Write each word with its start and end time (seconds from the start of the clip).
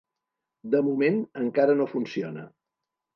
De 0.75 0.79
moment, 0.87 1.19
encara 1.41 1.75
no 1.83 1.87
funciona. 1.91 2.47